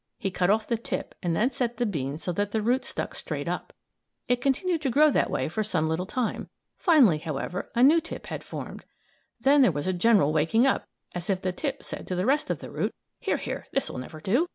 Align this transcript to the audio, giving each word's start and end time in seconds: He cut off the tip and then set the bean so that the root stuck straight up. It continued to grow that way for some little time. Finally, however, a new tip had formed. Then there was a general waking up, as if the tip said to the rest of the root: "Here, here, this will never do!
He 0.17 0.31
cut 0.31 0.49
off 0.49 0.65
the 0.65 0.79
tip 0.79 1.13
and 1.21 1.35
then 1.35 1.51
set 1.51 1.77
the 1.77 1.85
bean 1.85 2.17
so 2.17 2.31
that 2.31 2.49
the 2.53 2.63
root 2.63 2.85
stuck 2.85 3.13
straight 3.13 3.47
up. 3.47 3.71
It 4.27 4.41
continued 4.41 4.81
to 4.81 4.89
grow 4.89 5.11
that 5.11 5.29
way 5.29 5.47
for 5.47 5.63
some 5.63 5.87
little 5.87 6.07
time. 6.07 6.49
Finally, 6.75 7.19
however, 7.19 7.69
a 7.75 7.83
new 7.83 8.01
tip 8.01 8.25
had 8.25 8.43
formed. 8.43 8.83
Then 9.39 9.61
there 9.61 9.71
was 9.71 9.85
a 9.85 9.93
general 9.93 10.33
waking 10.33 10.65
up, 10.65 10.87
as 11.13 11.29
if 11.29 11.39
the 11.39 11.51
tip 11.51 11.83
said 11.83 12.07
to 12.07 12.15
the 12.15 12.25
rest 12.25 12.49
of 12.49 12.61
the 12.61 12.71
root: 12.71 12.95
"Here, 13.19 13.37
here, 13.37 13.67
this 13.73 13.91
will 13.91 13.99
never 13.99 14.19
do! 14.19 14.49